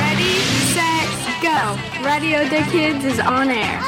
[0.00, 0.36] Ready,
[0.72, 1.08] set,
[1.42, 1.76] go.
[2.02, 3.80] Radio the Kids is on air.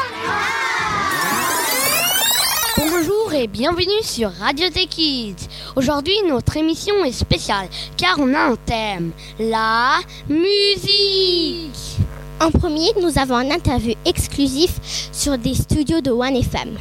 [2.76, 5.48] Bonjour et bienvenue sur Radio Tech Kids.
[5.74, 11.98] Aujourd'hui, notre émission est spéciale car on a un thème, la musique.
[12.40, 14.72] En premier, nous avons un interview exclusif
[15.12, 16.76] sur des studios de OneFM.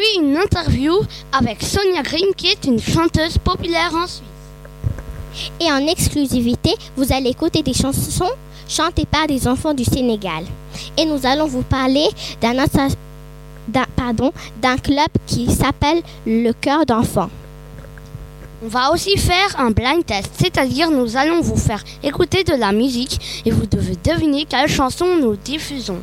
[0.00, 0.94] Puis une interview
[1.30, 4.22] avec Sonia Green qui est une chanteuse populaire en Suisse.
[5.60, 8.30] Et en exclusivité, vous allez écouter des chansons
[8.66, 10.44] chantées par des enfants du Sénégal.
[10.96, 12.06] Et nous allons vous parler
[12.40, 12.54] d'un
[13.68, 17.28] d'un- pardon, d'un club qui s'appelle le Cœur d'enfant.
[18.64, 22.72] On va aussi faire un blind test, c'est-à-dire nous allons vous faire écouter de la
[22.72, 25.98] musique et vous devez deviner quelle chanson nous diffusons.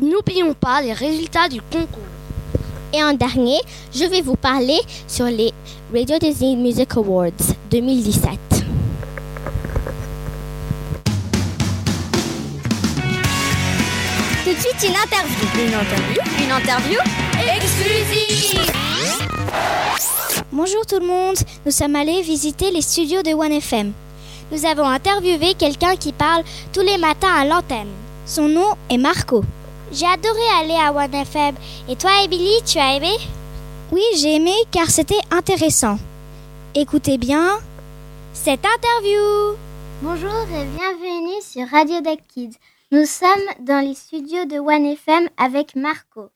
[0.00, 2.00] N'oublions pas les résultats du concours.
[2.96, 3.58] Et en dernier,
[3.92, 5.52] je vais vous parler sur les
[5.92, 7.32] Radio Disney Music Awards
[7.68, 8.30] 2017.
[14.44, 15.48] Tout de suite, une interview.
[15.58, 16.98] Une interview Une interview
[17.56, 18.72] exclusive
[20.52, 21.36] Bonjour tout le monde,
[21.66, 23.92] nous sommes allés visiter les studios de OneFM.
[24.52, 27.90] Nous avons interviewé quelqu'un qui parle tous les matins à l'antenne.
[28.24, 29.42] Son nom est Marco.
[29.92, 31.54] J'ai adoré aller à OneFM.
[31.88, 33.12] Et toi, Emily, tu as aimé?
[33.92, 35.98] Oui, j'ai aimé car c'était intéressant.
[36.74, 37.58] Écoutez bien
[38.32, 39.56] cette interview.
[40.02, 42.56] Bonjour et bienvenue sur Radio Deck Kids.
[42.90, 43.28] Nous sommes
[43.64, 46.30] dans les studios de OneFM avec Marco.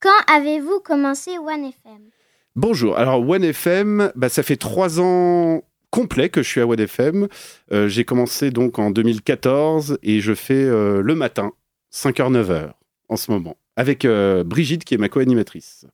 [0.00, 2.10] Quand avez-vous commencé OneFM
[2.54, 7.28] Bonjour, alors OneFM, bah, ça fait trois ans complets que je suis à OneFM.
[7.72, 11.52] Euh, J'ai commencé donc en 2014 et je fais euh, le matin,
[11.96, 12.72] 5h-9h
[13.08, 15.86] en ce moment, avec euh, Brigitte qui est ma co-animatrice.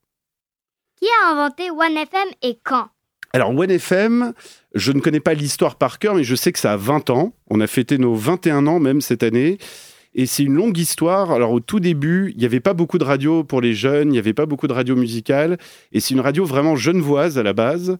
[0.99, 2.89] Qui a inventé OneFM et quand?
[3.33, 4.33] Alors OneFM,
[4.75, 7.33] je ne connais pas l'histoire par cœur, mais je sais que ça a 20 ans.
[7.49, 9.59] On a fêté nos 21 ans même cette année.
[10.15, 11.31] Et c'est une longue histoire.
[11.31, 14.13] Alors au tout début, il n'y avait pas beaucoup de radio pour les jeunes, il
[14.13, 15.57] n'y avait pas beaucoup de radio musicale.
[15.93, 17.97] Et c'est une radio vraiment genevoise à la base,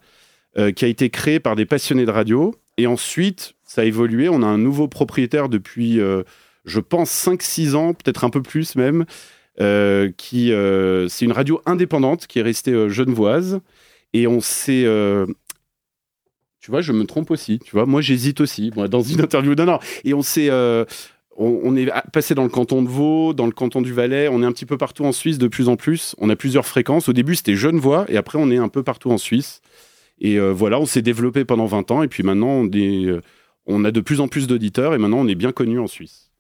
[0.59, 2.55] euh, qui a été créée par des passionnés de radio.
[2.77, 4.29] Et ensuite, ça a évolué.
[4.29, 6.25] On a un nouveau propriétaire depuis, euh,
[6.65, 9.05] je pense, 5-6 ans, peut-être un peu plus même.
[9.61, 13.61] euh, qui euh, c'est une radio indépendante qui est restée euh, genevoise.
[14.15, 14.85] Et on s'est...
[14.85, 15.27] euh,
[16.61, 17.59] tu vois, je me trompe aussi.
[17.59, 18.73] Tu vois, moi j'hésite aussi.
[18.77, 19.81] Moi, dans une interview d'un an.
[20.05, 20.51] Et on s'est...
[21.37, 24.47] on, est passé dans le canton de Vaud, dans le canton du Valais, on est
[24.47, 26.15] un petit peu partout en Suisse de plus en plus.
[26.19, 27.09] On a plusieurs fréquences.
[27.09, 29.61] Au début, c'était Genevois, et après, on est un peu partout en Suisse.
[30.21, 33.09] Et voilà, on s'est développé pendant 20 ans, et puis maintenant, on, est,
[33.67, 36.32] on a de plus en plus d'auditeurs, et maintenant, on est bien connu en Suisse.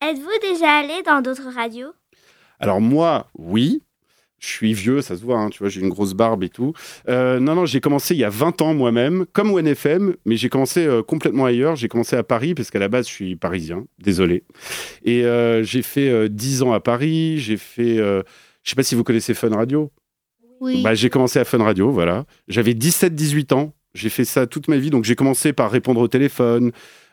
[0.00, 1.92] Êtes-vous déjà allé dans d'autres radios?
[2.60, 3.82] Alors moi, oui.
[4.38, 6.72] Je suis vieux, ça se voit, hein, tu vois, j'ai une grosse barbe et tout.
[7.08, 10.48] Euh, non, non, j'ai commencé il y a 20 ans moi-même, comme OneFM, mais j'ai
[10.48, 11.74] commencé euh, complètement ailleurs.
[11.74, 14.44] J'ai commencé à Paris, parce qu'à la base, je suis parisien, désolé.
[15.04, 17.96] Et euh, j'ai fait euh, 10 ans à Paris, j'ai fait...
[17.96, 18.22] je
[18.62, 19.90] sais pas si vous connaissez Fun Radio.
[20.60, 20.82] Oui.
[20.82, 22.24] Bah, j'ai commencé à Fun Radio, voilà.
[22.46, 26.08] J'avais 17-18 ans, j'ai fait ça toute ma vie, donc j'ai commencé par répondre au
[26.08, 26.70] téléphone,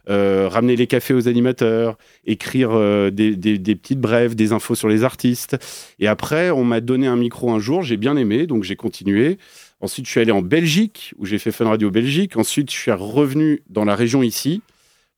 [0.09, 4.75] euh, ramener les cafés aux animateurs, écrire euh, des, des- des petites brèves, des infos
[4.75, 5.57] sur les artistes.
[5.99, 9.37] Et après, on m'a donné un micro un jour, j'ai bien aimé, donc j'ai continué.
[9.81, 12.37] Ensuite, je suis allé en Belgique, où j'ai fait Fun Radio Belgique.
[12.37, 14.61] Ensuite, je suis revenu dans la région ici,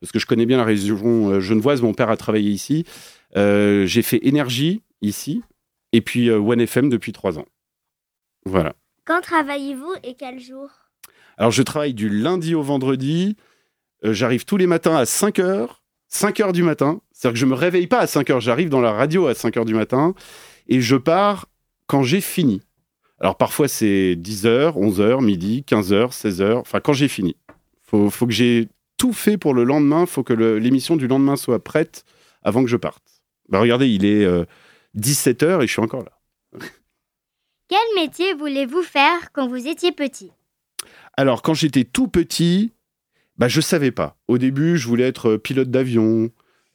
[0.01, 2.85] parce que je connais bien la région euh, genevoise, mon père a travaillé ici.
[3.35, 5.41] Euh, j'ai fait Énergie, ici,
[5.93, 7.45] et puis OneFM depuis trois ans.
[8.45, 8.73] Voilà.
[9.05, 10.69] Quand travaillez-vous et quel jour?
[11.37, 13.35] Alors, je travaille du lundi au vendredi.
[14.05, 15.83] Euh, j'arrive tous les matins à 5 heures.
[16.09, 17.01] 5 heures du matin.
[17.11, 18.39] C'est-à-dire que je me réveille pas à 5 heures.
[18.39, 20.13] J'arrive dans la radio à 5 heures du matin.
[20.67, 21.47] Et je pars
[21.87, 22.61] quand j'ai fini.
[23.19, 26.59] Alors, parfois, c'est 10 heures, 11 heures, midi, 15 heures, 16 heures.
[26.59, 27.35] Enfin, quand j'ai fini.
[27.83, 30.05] Faut, faut que j'ai tout fait pour le lendemain.
[30.05, 32.03] faut que le- l'émission du lendemain soit prête
[32.43, 33.21] avant que je parte.
[33.49, 34.27] Bah, regardez, il est
[34.93, 36.59] 17 heures et je suis encore là.
[37.69, 40.31] Quel métier voulez-vous faire quand vous étiez petit?
[41.17, 42.71] Alors, quand j'étais tout petit,
[43.37, 44.17] bah, je savais pas.
[44.27, 46.29] Au début, je voulais être euh, pilote d'avion,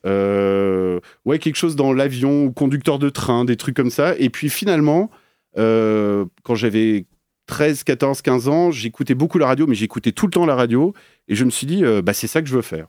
[0.07, 4.15] euh, ouais, quelque chose dans l'avion ou conducteur de train, des trucs comme ça.
[4.19, 5.11] Et puis finalement,
[5.59, 7.07] euh, quand j'avais
[7.47, 10.95] 13, 14, 15 ans, j'écoutais beaucoup la radio, mais j'écoutais tout le temps la radio.
[11.29, 12.87] Et je me suis dit, bah, c'est ça que je veux faire.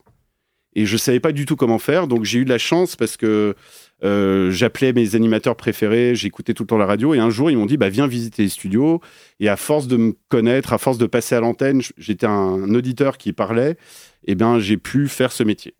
[0.75, 2.07] Et je savais pas du tout comment faire.
[2.07, 3.55] Donc j'ai eu de la chance parce que
[4.03, 7.13] euh, j'appelais mes animateurs préférés, j'écoutais tout le temps la radio.
[7.13, 9.01] Et un jour, ils m'ont dit, bah, viens visiter les studios.
[9.39, 13.17] Et à force de me connaître, à force de passer à l'antenne, j'étais un auditeur
[13.17, 13.77] qui parlait.
[14.25, 15.75] Et bien, j'ai pu faire ce métier.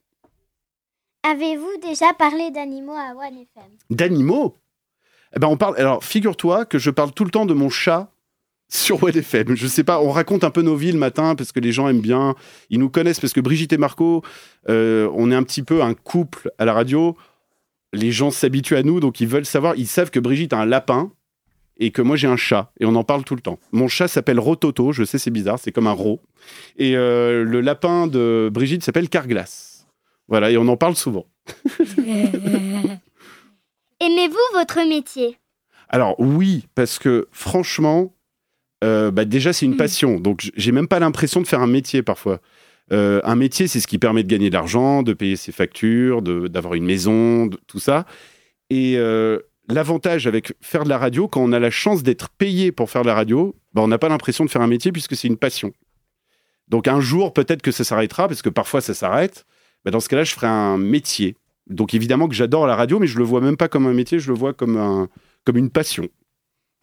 [1.23, 4.57] Avez-vous déjà parlé d'animaux à OneFM D'animaux?
[5.35, 5.77] Eh ben, on parle.
[5.77, 8.12] Alors, figure-toi que je parle tout le temps de mon chat.
[8.73, 9.55] Sur FM.
[9.55, 11.87] Je sais pas, on raconte un peu nos vies le matin parce que les gens
[11.87, 12.35] aiment bien,
[12.71, 14.23] ils nous connaissent parce que Brigitte et Marco,
[14.67, 17.15] euh, on est un petit peu un couple à la radio.
[17.93, 20.65] Les gens s'habituent à nous, donc ils veulent savoir, ils savent que Brigitte a un
[20.65, 21.11] lapin
[21.77, 23.59] et que moi j'ai un chat et on en parle tout le temps.
[23.71, 26.19] Mon chat s'appelle Rototo, je sais c'est bizarre, c'est comme un ro.
[26.77, 29.85] Et euh, le lapin de Brigitte s'appelle Carglass.
[30.27, 31.27] Voilà, et on en parle souvent.
[33.99, 35.37] Aimez-vous votre métier?
[35.89, 38.15] Alors oui, parce que franchement,
[38.83, 39.77] euh, bah, déjà c'est une mm.
[39.77, 42.39] passion, donc j'ai même pas l'impression de faire un métier parfois.
[42.91, 46.21] Euh, un métier, c'est ce qui permet de gagner de l'argent, de payer ses factures,
[46.21, 48.05] d'avoir une maison, tout ça.
[48.69, 49.39] Et euh,
[49.69, 53.03] l'avantage avec faire de la radio, quand on a la chance d'être payé pour faire
[53.03, 55.37] de la radio, bah, on n'a pas l'impression de faire un métier puisque c'est une
[55.37, 55.71] passion.
[56.67, 59.45] Donc un jour, peut-être que ça s'arrêtera, parce que parfois ça s'arrête.
[59.85, 61.35] Bah, dans ce cas-là, je ferai un métier.
[61.67, 64.19] Donc évidemment que j'adore la radio, mais je le vois même pas comme un métier,
[64.19, 65.07] je le vois comme, un,
[65.45, 66.09] comme une passion.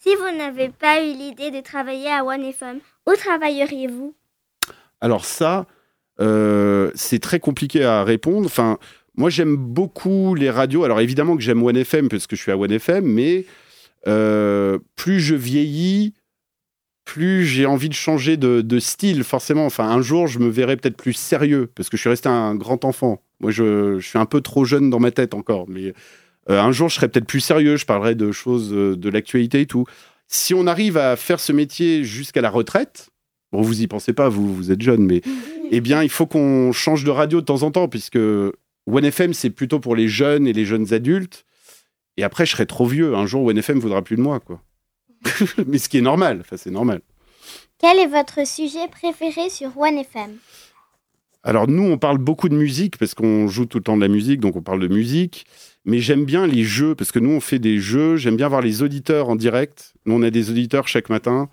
[0.02, 4.14] Si vous n'avez pas eu l'idée de travailler à OneFM, où travailleriez-vous?
[5.02, 5.66] Alors ça,
[6.20, 8.46] euh, c'est très compliqué à répondre.
[8.46, 8.78] Enfin,
[9.14, 10.84] moi j'aime beaucoup les radios.
[10.84, 13.44] Alors évidemment que j'aime OneFM parce que je suis à OneFM, mais
[14.06, 16.14] euh, plus je vieillis,
[17.04, 19.66] plus j'ai envie de changer de, style, forcément.
[19.66, 22.54] Enfin, un jour, je me verrai peut-être plus sérieux, parce que je suis resté un
[22.54, 23.20] grand enfant.
[23.40, 25.66] Moi, je, suis un peu trop jeune dans ma tête encore.
[25.68, 25.92] Mais
[26.48, 29.60] euh, un jour, je serai peut-être plus sérieux, je parlerai de choses euh, de l'actualité
[29.60, 29.84] et tout.
[30.26, 33.10] Si on arrive à faire ce métier jusqu'à la retraite,
[33.52, 35.22] bon, vous y pensez pas, vous, vous êtes jeune, mais
[35.70, 38.18] eh bien, il faut qu'on change de radio de temps en temps, puisque
[38.86, 41.44] OneFM, c'est plutôt pour les jeunes et les jeunes adultes.
[42.16, 43.14] Et après, je serai trop vieux.
[43.14, 44.62] Un jour, OneFM voudra plus de moi, quoi.
[45.66, 47.02] mais ce qui est normal, enfin, c'est normal.
[47.78, 50.36] Quel est votre sujet préféré sur OneFM
[51.42, 54.08] alors nous, on parle beaucoup de musique parce qu'on joue tout le temps de la
[54.08, 55.46] musique, donc on parle de musique.
[55.84, 58.16] Mais j'aime bien les jeux parce que nous, on fait des jeux.
[58.16, 59.94] J'aime bien voir les auditeurs en direct.
[60.04, 61.48] Nous, on a des auditeurs chaque matin.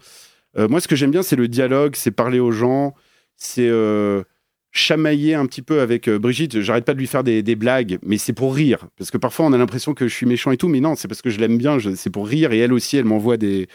[0.57, 2.93] Euh, moi, ce que j'aime bien, c'est le dialogue, c'est parler aux gens,
[3.35, 4.23] c'est euh,
[4.71, 6.61] chamailler un petit peu avec euh, Brigitte.
[6.61, 8.87] J'arrête pas de lui faire des, blagues, mais c'est pour rire.
[8.97, 11.07] Parce que parfois, on a l'impression que je suis méchant et tout, mais non, c'est
[11.07, 11.77] parce que je l'aime bien.
[11.95, 13.67] C'est pour rire et elle aussi, elle m'envoie des.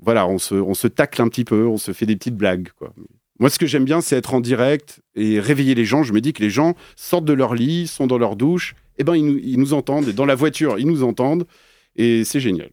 [0.00, 2.68] Voilà, on se, on se tacle un petit peu, on se fait des petites blagues,
[2.76, 2.92] quoi.
[3.40, 6.02] Moi, ce que j'aime bien, c'est être en direct et réveiller les gens.
[6.02, 9.00] Je me dis que les gens sortent de leur lit, sont dans leur douche, et
[9.00, 10.08] eh ben ils nous, entendent.
[10.08, 11.46] Et dans la voiture, ils nous entendent,
[11.96, 12.70] et c'est génial.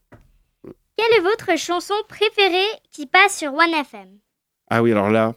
[0.95, 4.19] Quelle est votre chanson préférée qui passe sur OneFM
[4.69, 5.33] Ah oui, alors là,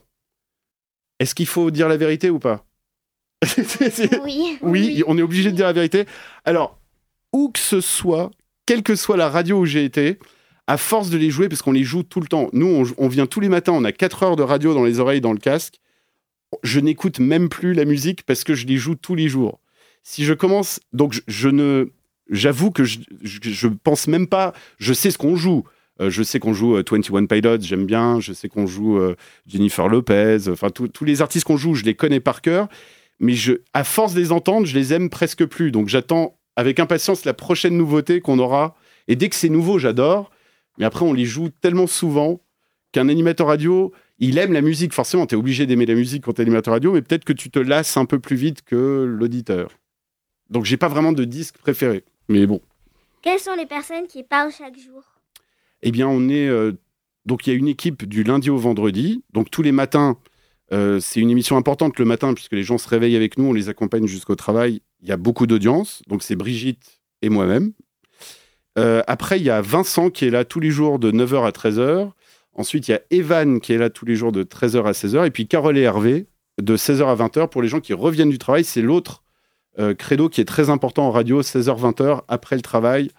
[1.19, 2.65] est-ce qu'il faut dire la vérité ou pas?
[4.23, 4.57] Oui.
[4.61, 5.03] oui.
[5.07, 6.05] on est obligé de dire la vérité.
[6.45, 6.79] Alors,
[7.33, 8.31] où que ce soit,
[8.65, 10.19] quelle que soit la radio où j'ai été,
[10.67, 13.27] à force de les jouer, parce qu'on les joue tout le temps, nous, on, vient
[13.27, 15.79] tous les matins, on a 4 heures de radio dans les oreilles, dans le casque.
[16.63, 19.59] Je n'écoute même plus la musique parce que je les joue tous les jours.
[20.03, 21.91] Si je commence, donc je, ne,
[22.29, 25.63] j'avoue que je, je, pense même pas, je sais ce qu'on joue.
[26.01, 28.19] Euh, je sais qu'on joue 21 euh, Pilots, j'aime bien.
[28.19, 29.15] Je sais qu'on joue euh,
[29.47, 30.49] Jennifer Lopez.
[30.49, 32.67] Enfin, tous les artistes qu'on joue, je les connais par cœur.
[33.19, 35.71] Mais je, à force de les entendre, je les aime presque plus.
[35.71, 38.75] Donc j'attends avec impatience la prochaine nouveauté qu'on aura.
[39.07, 40.31] Et dès que c'est nouveau, j'adore.
[40.77, 42.41] Mais après, on les joue tellement souvent
[42.91, 44.93] qu'un animateur radio, il aime la musique.
[44.93, 47.33] Forcément, tu es obligé d'aimer la musique quand tu es animateur radio, mais peut-être que
[47.33, 49.71] tu te lasses un peu plus vite que l'auditeur.
[50.49, 52.03] Donc, j'ai pas vraiment de disque préféré.
[52.29, 52.61] Mais bon.
[53.21, 55.03] Quelles sont les personnes qui parlent chaque jour?
[55.81, 56.47] Eh bien, on est.
[56.47, 56.73] Euh,
[57.25, 59.23] donc, il y a une équipe du lundi au vendredi.
[59.33, 60.17] Donc, tous les matins,
[60.71, 63.53] euh, c'est une émission importante le matin, puisque les gens se réveillent avec nous, on
[63.53, 64.81] les accompagne jusqu'au travail.
[65.01, 66.01] Il y a beaucoup d'audience.
[66.07, 67.73] Donc, c'est Brigitte et moi-même.
[68.77, 71.51] Euh, après, il y a Vincent qui est là tous les jours de 9h à
[71.51, 72.11] 13h.
[72.53, 75.25] Ensuite, il y a Evan qui est là tous les jours de 13h à 16h.
[75.25, 76.27] Et puis Carole et Hervé
[76.61, 78.63] de 16h à 20h pour les gens qui reviennent du travail.
[78.63, 79.23] C'est l'autre
[79.77, 83.11] euh, credo qui est très important en radio, 16h-20h après le travail.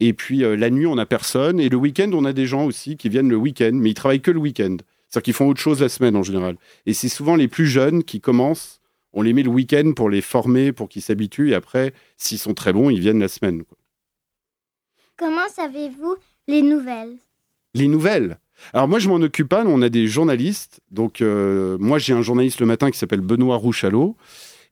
[0.00, 1.60] Et puis euh, la nuit, on n'a personne.
[1.60, 4.20] Et le week-end, on a des gens aussi qui viennent le week-end, mais ils travaillent
[4.20, 4.76] que le week-end.
[5.08, 6.56] C'est-à-dire qu'ils font autre chose la semaine en général.
[6.86, 8.80] Et c'est souvent les plus jeunes qui commencent.
[9.12, 11.50] On les met le week-end pour les former, pour qu'ils s'habituent.
[11.50, 13.62] Et après, s'ils sont très bons, ils viennent la semaine.
[15.16, 16.16] Comment savez-vous
[16.48, 17.16] les nouvelles?
[17.74, 18.38] Les nouvelles?
[18.72, 19.64] Alors moi, je m'en occupe pas.
[19.64, 20.80] On a des journalistes.
[20.90, 24.16] Donc euh, moi, j'ai un journaliste le matin qui s'appelle Benoît Rouchalot.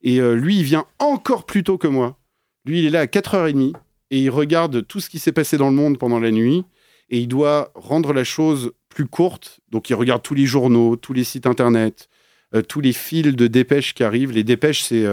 [0.03, 2.19] Et euh, lui, il vient encore plus tôt que moi.
[2.65, 3.75] Lui, il est là à 4h30
[4.11, 6.65] et il regarde tout ce qui s'est passé dans le monde pendant la nuit.
[7.09, 9.61] Et il doit rendre la chose plus courte.
[9.71, 12.09] Donc il regarde tous les journaux, tous les sites internet,
[12.55, 14.33] euh, tous les fils de dépêches qui arrivent.
[14.33, 15.05] Les dépêches, c'est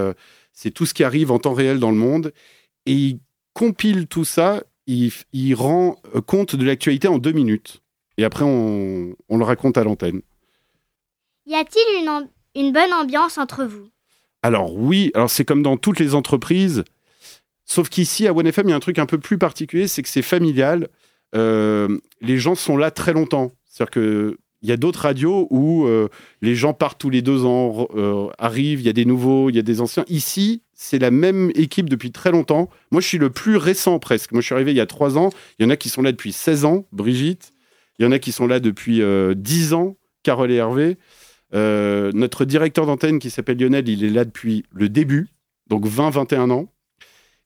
[0.54, 2.34] c'est tout ce qui arrive en temps réel dans le monde.
[2.88, 3.20] Et il
[3.54, 7.82] compile tout ça il, rend euh, compte de l'actualité en deux minutes.
[8.18, 10.22] Et après, on, le raconte à l'antenne.
[11.46, 13.90] Y a-t-il une, une, bonne ambiance entre vous?
[14.44, 16.84] Alors oui, alors c'est comme dans toutes les entreprises,
[17.66, 20.10] sauf qu'ici, à OneFM, il y a un truc un peu plus particulier, c'est que
[20.10, 20.90] c'est familial.
[21.36, 23.52] Euh, les gens sont là très longtemps.
[23.66, 26.10] C'est-à-dire que il y a d'autres radios où euh,
[26.42, 29.56] les gens partent tous les deux ans, euh, arrivent, il y a des nouveaux, il
[29.56, 30.04] y a des anciens.
[30.10, 32.70] Ici, c'est la même équipe depuis très longtemps.
[32.92, 34.32] Moi, je suis le plus récent presque.
[34.32, 35.30] Moi, je suis arrivé il y a trois ans.
[35.60, 37.52] Il y en a qui sont là depuis 16 ans, Brigitte.
[38.00, 39.02] Il y en a qui sont là depuis
[39.36, 40.98] 10 ans, Carole et Hervé.
[41.54, 45.28] notre directeur d'antenne qui s'appelle Lionel, il est là depuis le début,
[45.68, 46.72] donc 20-21 ans.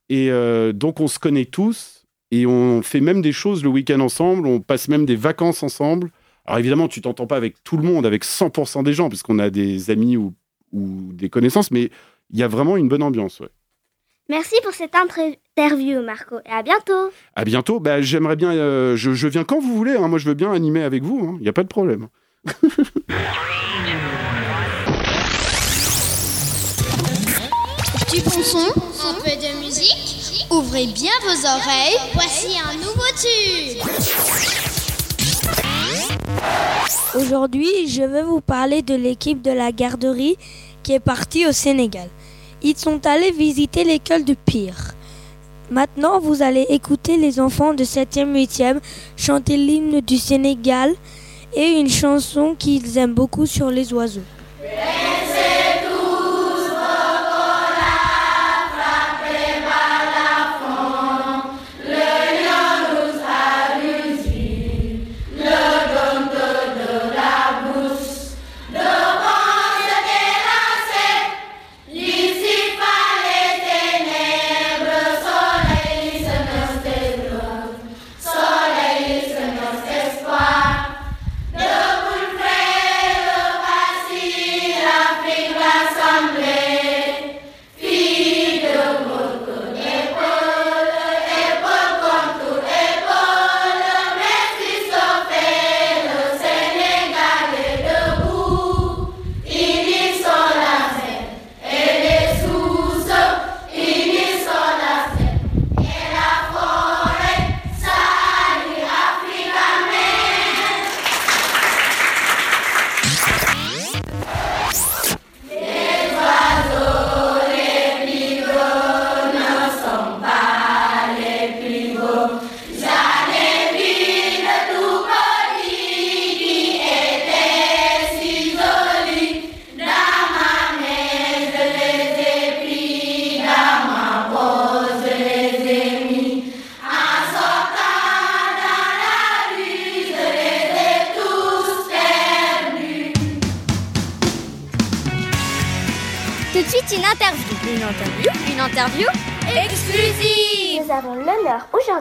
[0.09, 0.29] Et
[0.73, 4.59] donc, on se connaît tous et on fait même des choses le week-end ensemble, on
[4.59, 6.11] passe même des vacances ensemble.
[6.45, 9.49] Alors évidemment, tu t'entends pas avec tout le monde, avec 100% des gens, puisqu'on a
[9.49, 10.33] des amis ou,
[10.71, 11.91] des connaissances, mais
[12.29, 13.41] il y a vraiment une bonne ambiance.
[14.29, 17.11] Merci pour cette interview, Marco, et à bientôt.
[17.35, 17.79] À bientôt.
[17.79, 18.51] Bah, J'aimerais bien.
[18.51, 19.95] Euh, je, viens quand vous voulez.
[19.95, 20.07] Hein.
[20.07, 21.27] Moi, je veux bien animer avec vous.
[21.27, 21.35] Hein.
[21.39, 22.07] Il n'y a pas de problème.
[28.13, 33.79] du bon son, un peu de musique Ouvrez bien vos oreilles, voici un nouveau tube.
[37.15, 40.37] Aujourd'hui, je vais vous parler de l'équipe de la garderie
[40.83, 42.09] qui est partie au Sénégal.
[42.61, 44.93] Ils sont allés visiter l'école de Pire.
[45.71, 48.79] Maintenant, vous allez écouter les enfants de 7e 8e
[49.17, 50.93] chanter l'hymne du Sénégal
[51.55, 54.21] et une chanson qu'ils aiment beaucoup sur les oiseaux.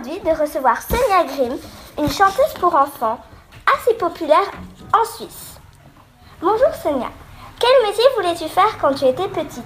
[0.03, 1.57] Aujourd'hui de recevoir Sonia Grimm,
[1.99, 3.21] une chanteuse pour enfants
[3.79, 4.51] assez populaire
[4.93, 5.59] en Suisse.
[6.41, 7.09] Bonjour Sonia,
[7.61, 9.63] quel métier voulais-tu faire quand tu étais petite?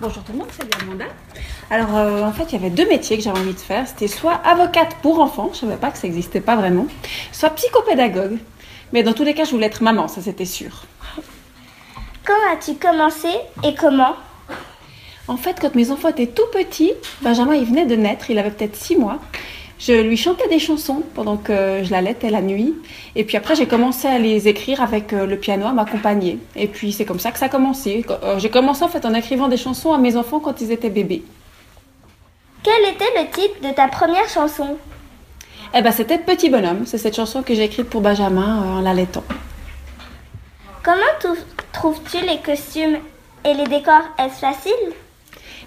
[0.00, 1.04] Bonjour tout le monde, c'est Amanda.
[1.70, 3.86] Alors euh, en fait, il y avait deux métiers que j'avais envie de faire.
[3.86, 6.86] C'était soit avocate pour enfants, je ne savais pas que ça n'existait pas vraiment,
[7.32, 8.38] soit psychopédagogue.
[8.92, 10.84] Mais dans tous les cas, je voulais être maman, ça c'était sûr.
[12.24, 13.28] Comment as-tu commencé
[13.64, 14.16] et comment
[15.28, 16.92] en fait, quand mes enfants étaient tout petits,
[17.22, 19.18] Benjamin, il venait de naître, il avait peut-être six mois.
[19.78, 22.74] Je lui chantais des chansons pendant que je l'allaitais la nuit.
[23.14, 26.38] Et puis après, j'ai commencé à les écrire avec euh, le piano, à m'accompagner.
[26.56, 28.04] Et puis c'est comme ça que ça a commencé.
[28.10, 30.90] Euh, j'ai commencé en fait en écrivant des chansons à mes enfants quand ils étaient
[30.90, 31.22] bébés.
[32.64, 34.76] Quel était le titre de ta première chanson?
[35.74, 36.84] Eh ben, c'était Petit bonhomme.
[36.84, 39.22] C'est cette chanson que j'ai écrite pour Benjamin euh, en l'allaitant.
[40.82, 41.34] Comment
[41.72, 42.98] trouves-tu les costumes
[43.44, 44.08] et les décors?
[44.18, 44.92] Est-ce facile?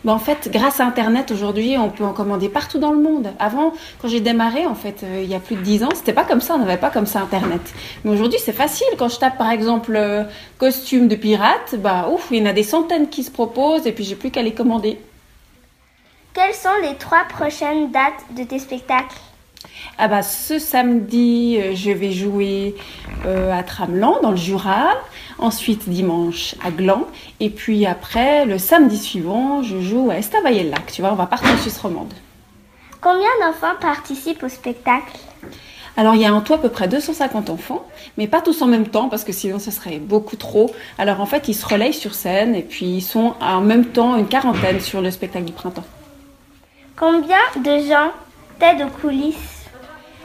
[0.10, 3.32] En fait, grâce à Internet aujourd'hui, on peut en commander partout dans le monde.
[3.38, 6.14] Avant, quand j'ai démarré, en fait, euh, il y a plus de 10 ans, c'était
[6.14, 7.62] pas comme ça, on n'avait pas comme ça Internet.
[8.04, 8.88] Mais aujourd'hui, c'est facile.
[8.98, 10.24] Quand je tape, par exemple, euh,
[10.58, 13.92] costume de pirate, bah, ouf, il y en a des centaines qui se proposent et
[13.92, 15.00] puis j'ai plus qu'à les commander.
[16.34, 19.20] Quelles sont les trois prochaines dates de tes spectacles?
[19.98, 22.76] Ah bah, ce samedi, euh, je vais jouer
[23.26, 24.94] euh, à Tramelan, dans le Jura.
[25.38, 27.08] Ensuite, dimanche, à Gland.
[27.40, 30.92] Et puis après, le samedi suivant, je joue à Estavayer-le-Lac.
[30.92, 32.14] Tu vois, on va partir en Suisse romande.
[33.00, 35.18] Combien d'enfants participent au spectacle?
[35.98, 37.86] Alors il y a en tout à peu près 250 enfants,
[38.18, 40.72] mais pas tous en même temps parce que sinon ce serait beaucoup trop.
[40.98, 44.16] Alors en fait ils se relayent sur scène et puis ils sont en même temps
[44.16, 45.84] une quarantaine sur le spectacle du printemps.
[46.96, 48.12] Combien de gens
[48.62, 49.62] aux coulisses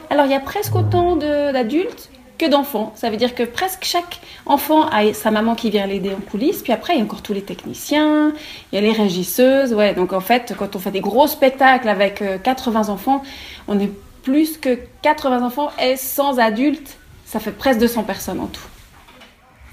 [0.09, 2.93] alors il y a presque autant d'adultes que d'enfants.
[2.95, 6.61] Ça veut dire que presque chaque enfant a sa maman qui vient l'aider en coulisses.
[6.61, 8.31] Puis après, il y a encore tous les techniciens,
[8.71, 9.73] il y a les régisseuses.
[9.73, 13.23] Ouais, donc en fait, quand on fait des gros spectacles avec 80 euh, enfants,
[13.67, 13.91] on est
[14.21, 18.67] plus que 80 enfants et 100 adultes Ça fait presque 200 personnes en tout.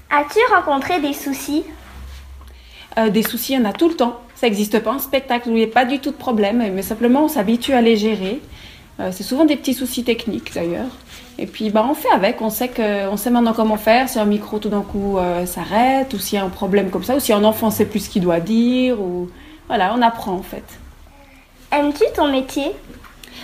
[0.09, 1.63] As-tu rencontré des soucis?
[2.97, 4.19] Euh, Des soucis, il y en a tout le temps.
[4.35, 6.81] Ça n'existe pas un spectacle où il n'y a pas du tout de problème, mais
[6.81, 8.41] simplement on s'habitue à les gérer.
[8.99, 10.91] Euh, c'est souvent des petits soucis techniques d'ailleurs.
[11.37, 14.19] Et puis bah, on fait avec, on sait, que, on sait maintenant comment faire, si
[14.19, 17.15] un micro tout d'un coup euh, s'arrête, ou s'il y a un problème comme ça,
[17.15, 19.29] ou si un enfant ne sait plus ce qu'il doit dire, ou
[19.67, 20.63] voilà, on apprend en fait.
[21.71, 22.71] Aimes-tu ton métier?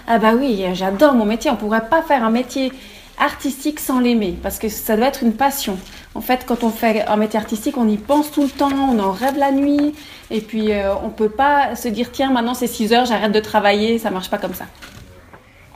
[0.07, 2.71] Ah bah oui, j'adore mon métier, on ne pourrait pas faire un métier
[3.21, 5.77] artistique sans l'aimer, parce que ça doit être une passion.
[6.15, 8.99] En fait, quand on fait un métier artistique, on y pense tout le temps, on
[8.99, 9.93] en rêve la nuit,
[10.29, 13.31] et puis euh, on ne peut pas se dire, tiens, maintenant c'est 6 heures, j'arrête
[13.31, 14.65] de travailler, ça marche pas comme ça.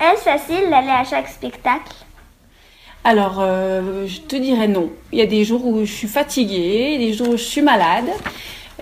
[0.02, 1.94] Est-ce facile d'aller à chaque spectacle?
[3.04, 4.90] Alors, euh, je te dirais non.
[5.12, 8.10] Il y a des jours où je suis fatiguée, des jours où je suis malade,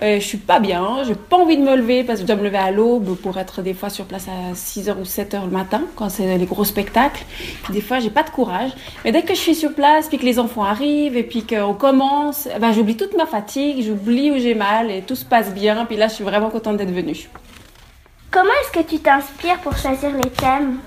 [0.02, 2.36] euh, je suis pas bien, j'ai pas envie de me lever parce que je dois
[2.36, 5.50] me lever à l'aube pour être des fois sur place à 6h ou 7h le
[5.50, 7.24] matin quand c'est les gros spectacles.
[7.62, 8.72] Puis des fois, j'ai pas de courage.
[9.04, 11.74] Mais dès que je suis sur place, puis que les enfants arrivent et puis qu'on
[11.74, 15.84] commence, ben, j'oublie toute ma fatigue, j'oublie où j'ai mal et tout se passe bien.
[15.84, 17.28] Puis là, je suis vraiment contente d'être venue.
[18.32, 20.78] Comment est-ce que tu t'inspires pour choisir les thèmes?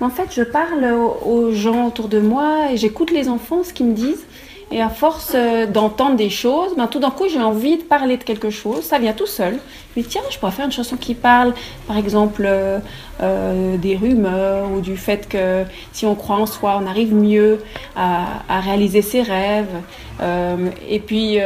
[0.00, 0.84] En fait, je parle
[1.26, 4.24] aux gens autour de moi et j'écoute les enfants, ce qu'ils me disent.
[4.70, 8.18] Et à force euh, d'entendre des choses, ben, tout d'un coup, j'ai envie de parler
[8.18, 8.82] de quelque chose.
[8.82, 9.58] Ça vient tout seul.
[9.96, 11.54] Mais tiens, je pourrais faire une chanson qui parle,
[11.86, 12.78] par exemple, euh,
[13.22, 17.60] euh, des rumeurs ou du fait que si on croit en soi, on arrive mieux
[17.96, 19.66] à, à réaliser ses rêves.
[20.88, 21.38] et puis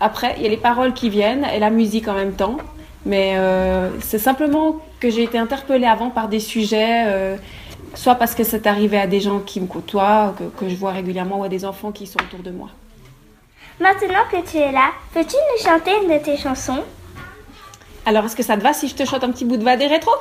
[0.00, 2.58] après, il y a les paroles qui viennent et la musique en même temps.
[3.06, 3.36] Mais
[4.00, 7.36] c'est simplement que j'ai été interpellée avant par des sujets
[7.96, 11.40] soit parce que c'est arrivé à des gens qui me côtoient, que, je vois régulièrement,
[11.40, 12.68] ou à des enfants qui sont autour de moi.
[13.80, 16.82] Maintenant que tu es là, peux-tu nous chanter une de tes chansons?
[18.04, 19.76] Alors, est-ce que ça te va si je te chante un petit bout de Va
[19.76, 20.12] des rétro?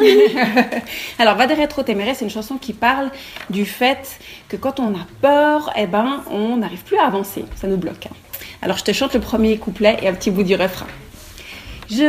[0.00, 0.36] Oui.
[1.18, 3.10] Alors, Va des rétro t'aimerais, c'est une chanson qui parle
[3.48, 4.18] du fait
[4.48, 7.44] que quand on a peur, eh ben, on n'arrive plus à avancer.
[7.56, 8.06] Ça nous bloque.
[8.06, 8.14] Hein.
[8.62, 10.86] Alors, je te chante le premier couplet et un petit bout du refrain.
[11.88, 12.04] Je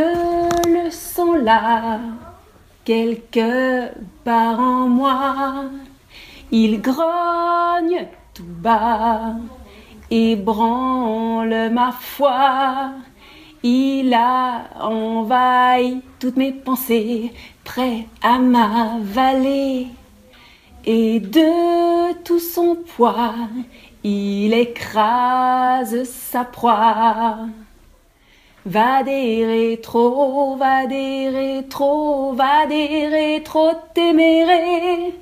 [0.67, 1.99] le sens là,
[2.85, 3.89] quelque
[4.23, 5.65] part en moi.
[6.51, 9.35] Il grogne tout bas,
[10.09, 12.91] ébranle ma foi.
[13.63, 17.31] Il a envahi toutes mes pensées,
[17.63, 19.87] prêt à m'avaler.
[20.83, 23.35] Et de tout son poids,
[24.03, 27.37] il écrase sa proie.
[28.65, 35.15] Va des rétro, va des rétro, va des rétro téméré.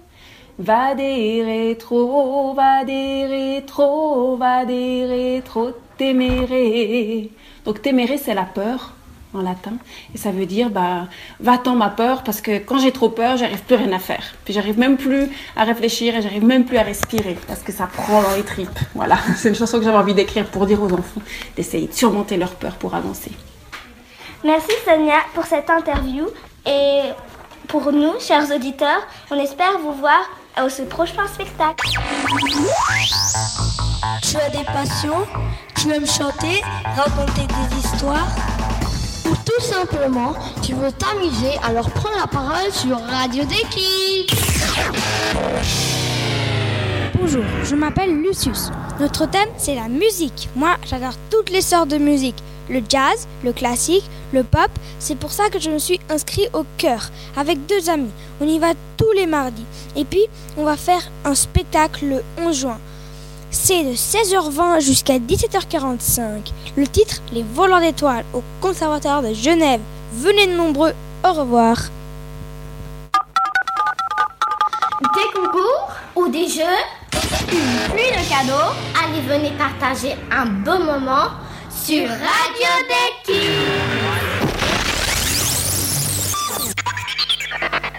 [0.57, 7.31] Va des rétro, va des rétro, va des rétro téméré.
[7.63, 8.93] Donc téméré, c'est la peur
[9.33, 9.73] en latin.
[10.13, 11.07] Et ça veut dire, bah,
[11.39, 14.23] va-t'en ma peur, parce que quand j'ai trop peur, j'arrive plus rien à faire.
[14.45, 17.87] Puis j'arrive même plus à réfléchir et j'arrive même plus à respirer, parce que ça
[17.87, 18.79] prend dans les tripes.
[18.95, 21.21] Voilà, c'est une chanson que j'avais envie d'écrire pour dire aux enfants
[21.55, 23.31] d'essayer de surmonter leur peur pour avancer.
[24.43, 26.25] Merci Sonia pour cette interview
[26.65, 27.01] et
[27.67, 30.21] pour nous, chers auditeurs, on espère vous voir
[30.63, 31.87] au ce prochain spectacle.
[34.21, 35.25] Tu as des passions,
[35.75, 36.61] tu aimes chanter,
[36.95, 38.27] raconter des histoires
[39.49, 44.31] tout simplement tu veux t'amuser, alors prends la parole sur Radio Déclic.
[47.19, 48.69] Bonjour, je m'appelle Lucius.
[48.99, 50.49] Notre thème, c'est la musique.
[50.55, 52.35] Moi, j'adore toutes les sortes de musique.
[52.69, 54.69] Le jazz, le classique, le pop.
[54.99, 58.11] C'est pour ça que je me suis inscrit au chœur avec deux amis.
[58.41, 59.65] On y va tous les mardis.
[59.95, 60.25] Et puis,
[60.57, 62.79] on va faire un spectacle le 11 juin.
[63.51, 66.51] C'est de 16h20 jusqu'à 17h45.
[66.77, 69.81] Le titre Les voleurs d'étoiles au Conservatoire de Genève.
[70.13, 70.93] Venez de nombreux.
[71.23, 71.77] Au revoir.
[75.01, 76.63] Des concours ou des jeux?
[77.09, 78.73] Plus de cadeaux?
[79.03, 81.31] Allez, venez partager un beau moment
[81.83, 83.47] sur Radio Decky.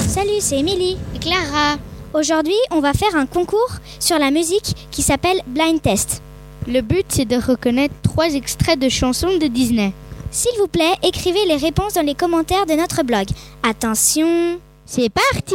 [0.08, 1.76] Salut, c'est Émilie et Clara.
[2.12, 3.70] Aujourd'hui, on va faire un concours
[4.00, 6.22] sur la musique qui s'appelle Blind Test.
[6.66, 9.92] Le but, c'est de reconnaître trois extraits de chansons de Disney.
[10.32, 13.26] S'il vous plaît, écrivez les réponses dans les commentaires de notre blog.
[13.62, 15.54] Attention, c'est parti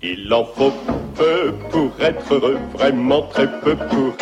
[0.00, 0.72] Il en faut
[1.16, 4.14] peu pour être heureux, vraiment très peu pour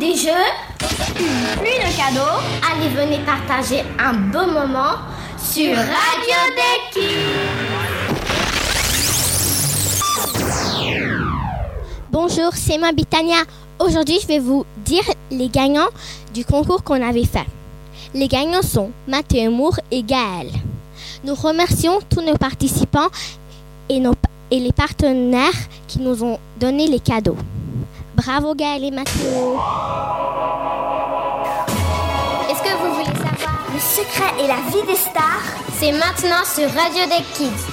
[0.00, 0.30] Des jeux
[0.78, 2.40] Plus de cadeaux
[2.72, 4.96] Allez, venez partager un beau moment
[5.36, 7.02] sur Radio des
[12.10, 13.42] Bonjour, c'est moi Bitania.
[13.78, 15.90] Aujourd'hui, je vais vous dire les gagnants
[16.32, 17.46] du concours qu'on avait fait.
[18.14, 20.48] Les gagnants sont Mathieu Moore et Gaël.
[21.24, 23.08] Nous remercions tous nos participants
[23.90, 24.00] et
[24.50, 25.50] les partenaires
[25.86, 27.36] qui nous ont donné les cadeaux.
[28.22, 29.30] Bravo Gaël et Mathieu.
[32.50, 35.40] Est-ce que vous voulez savoir Le secret et la vie des stars
[35.78, 37.64] C'est maintenant sur Radio des Kids.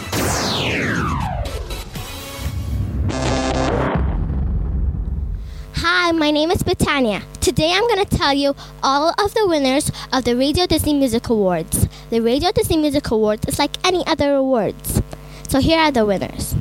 [5.75, 7.21] Hi, my name is Britannia.
[7.41, 11.27] Today I'm going to tell you all of the winners of the Radio Disney Music
[11.27, 11.89] Awards.
[12.09, 15.01] The Radio Disney Music Awards is like any other awards.
[15.49, 16.55] So here are the winners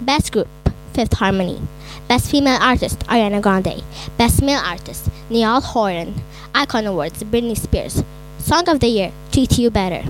[0.00, 0.48] Best Group,
[0.94, 1.60] Fifth Harmony.
[2.08, 3.82] Best Female Artist, Ariana Grande.
[4.16, 6.14] Best Male Artist, Niall Horan.
[6.54, 8.04] Icon Awards, Britney Spears.
[8.38, 10.08] Song of the Year, Treat You Better.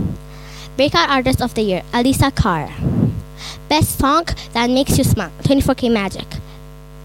[0.77, 2.71] Breakout Artist of the Year, Alisa Carr.
[3.71, 6.27] Best Song That Makes You Smile, 24K Magic.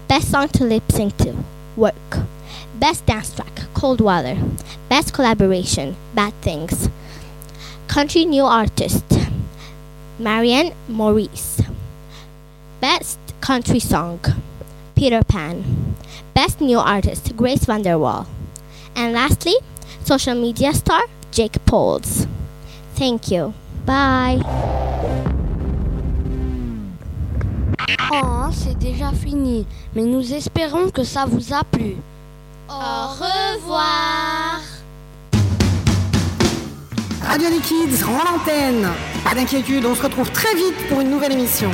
[0.08, 1.34] Best Song to Lip Sync to,
[1.74, 2.18] Work.
[2.78, 4.36] Best Dance Track, Cold Water.
[4.90, 6.90] Best Collaboration, Bad Things.
[7.88, 9.04] Country New Artist,
[10.18, 11.62] Marianne Maurice.
[12.80, 14.20] Best Country Song,
[15.02, 15.64] Peter Pan.
[16.32, 18.24] Best New Artist, Grace Vanderwall.
[18.94, 19.56] And lastly,
[20.04, 22.28] Social Media Star, Jake Poles.
[22.94, 23.52] Thank you.
[23.84, 24.40] Bye.
[28.12, 31.96] Oh, c'est déjà fini, mais nous espérons que ça vous a plu.
[32.70, 34.60] Au revoir.
[37.26, 38.88] Radio Kids rend l'antenne.
[39.24, 41.72] Pas d'inquiétude, on se retrouve très vite pour une nouvelle émission.